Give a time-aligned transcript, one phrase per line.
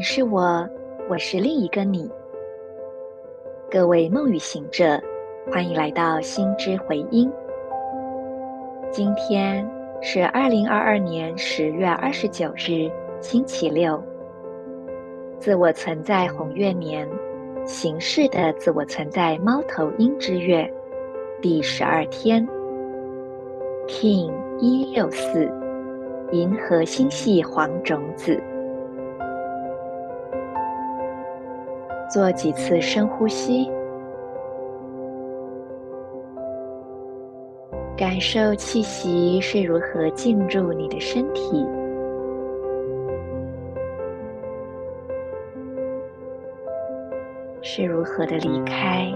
[0.00, 0.66] 你是我，
[1.10, 2.10] 我是另一个你。
[3.70, 4.98] 各位梦与行者，
[5.52, 7.30] 欢迎来到心之回音。
[8.90, 9.70] 今天
[10.00, 12.90] 是二零二二年十月二十九日，
[13.20, 14.02] 星期六。
[15.38, 17.06] 自我存在红月年，
[17.66, 20.66] 形式的自我存在猫头鹰之月，
[21.42, 22.48] 第十二天
[23.86, 25.46] King 一六四，
[26.32, 28.42] 银河星系黄种子。
[32.10, 33.70] 做几次深呼吸，
[37.96, 41.64] 感受气息是如何进入你的身体，
[47.62, 49.06] 是如何的离开。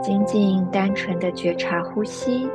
[0.00, 2.48] 仅仅单纯的觉察呼吸，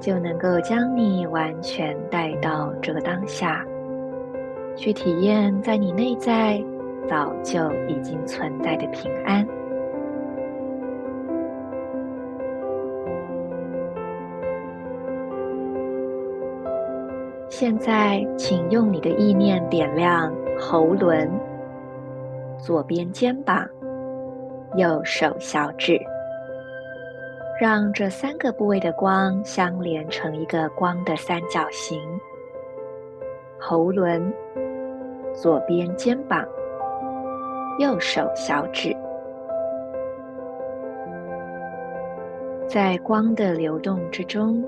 [0.00, 3.64] 就能够将你完全带到这个当下。
[4.76, 6.62] 去体验在你内在
[7.08, 9.46] 早就已经存在的平安。
[17.48, 21.30] 现在，请用你的意念点亮喉轮、
[22.58, 23.64] 左边肩膀、
[24.74, 26.00] 右手小指，
[27.60, 32.00] 让这三个部位的光相连成一个光的三角形。
[33.60, 34.32] 喉轮。
[35.34, 36.46] 左边肩膀，
[37.78, 38.94] 右手小指，
[42.68, 44.62] 在光的流动之中，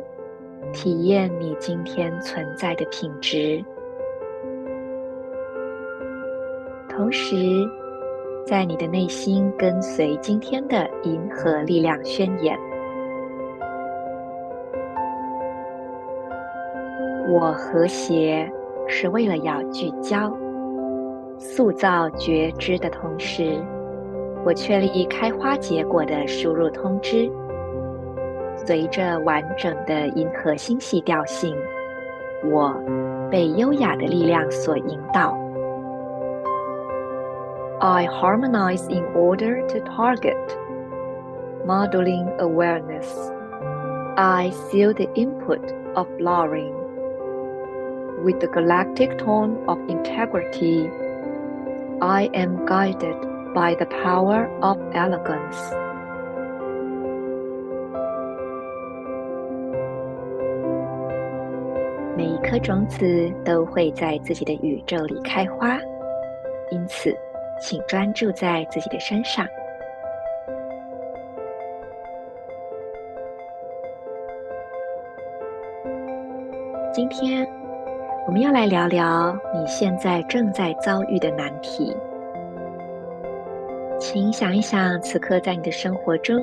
[0.72, 3.62] 体验你今天存在的品质。
[6.88, 7.36] 同时，
[8.46, 12.58] 在你的内心跟随今天的银河力量宣言：
[17.28, 18.50] 我和谐
[18.86, 20.34] 是为了要聚焦。
[21.37, 23.61] 塑造觉知的同时，
[24.45, 27.29] 我确立开花结果的输入通知。
[28.65, 31.55] 随着完整的银河星系调性，
[32.43, 32.73] 我
[33.31, 35.37] 被优雅的力量所引导。
[37.79, 40.35] I harmonize in order to target,
[41.65, 43.07] modeling awareness.
[44.17, 45.61] I feel the input
[45.95, 46.73] of flowering
[48.25, 50.89] with the galactic tone of integrity.
[52.00, 53.16] I am guided
[53.54, 55.72] by the power of elegance。
[62.16, 65.78] 每一颗种子都会在自己的宇宙里开花，
[66.70, 67.16] 因此，
[67.60, 69.46] 请专注在自己的身上。
[76.92, 77.63] 今天。
[78.26, 81.94] 我们要来聊聊你现在正在遭遇的难题。
[84.00, 86.42] 请想一想，此刻在你的生活中，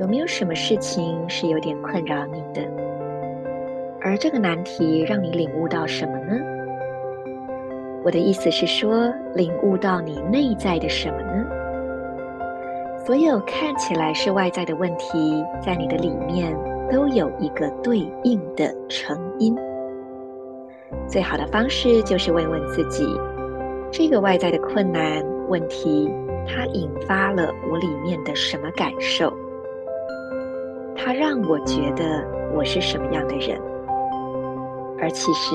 [0.00, 2.60] 有没有什么事情是有点困扰你的？
[4.00, 6.40] 而这个难题让你领悟到什么呢？
[8.04, 11.46] 我的意思是说，领悟到你内在的什么呢？
[13.04, 16.52] 所有看起来是外在的问题，在你的里面
[16.90, 19.56] 都有一个对应的成因。
[21.08, 23.06] 最好的方式就是问问自己：
[23.90, 26.10] 这个外在的困难问题，
[26.46, 29.32] 它引发了我里面的什么感受？
[30.96, 32.24] 它让我觉得
[32.54, 33.60] 我是什么样的人？
[34.98, 35.54] 而其实，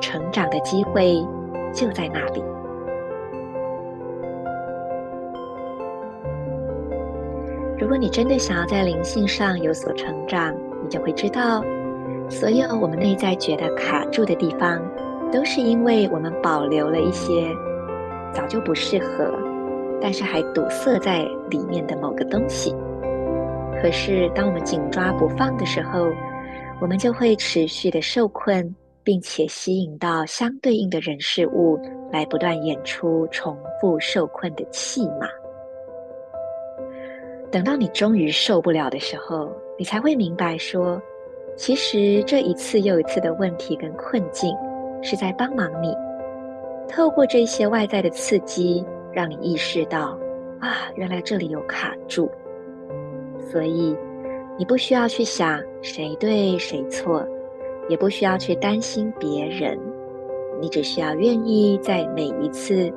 [0.00, 1.24] 成长的机会
[1.72, 2.42] 就在那里。
[7.78, 11.62] 如果你真的想要在灵性上有所成长，你就会知道。
[12.30, 14.80] 所有我们内在觉得卡住的地方，
[15.32, 17.48] 都是因为我们保留了一些
[18.32, 19.34] 早就不适合，
[20.00, 22.72] 但是还堵塞在里面的某个东西。
[23.82, 26.06] 可是当我们紧抓不放的时候，
[26.80, 31.80] 我们就会持续的受困，并且吸引到相对应的人事物
[32.12, 35.26] 来不断演出重复受困的戏码。
[37.50, 41.02] 等到你终于受不了的时候，你才会明白说。
[41.60, 44.56] 其实这一次又一次的问题跟困境，
[45.02, 45.94] 是在帮忙你，
[46.88, 50.18] 透过这些外在的刺激，让你意识到，
[50.58, 52.30] 啊，原来这里有卡住。
[53.38, 53.94] 所以，
[54.56, 57.22] 你不需要去想谁对谁错，
[57.90, 59.78] 也不需要去担心别人，
[60.62, 62.90] 你只需要愿意在每一次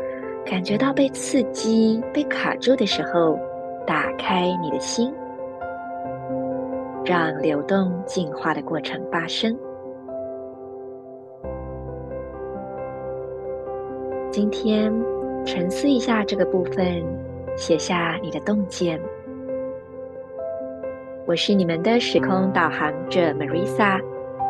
[0.46, 3.38] 感觉到被刺激、被卡住的时候，
[3.86, 5.14] 打开你的心。
[7.06, 9.58] 让流动进化的过程发生。
[14.32, 14.92] 今天
[15.46, 17.04] 沉思一下这个部分，
[17.58, 19.00] 写下你的洞见。
[21.26, 24.02] 我是你们的时空导航者 Marisa，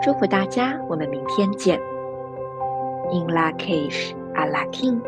[0.02, 1.80] 祝福大家，我们明天见。
[3.12, 5.02] In Lak'ech Ala K'in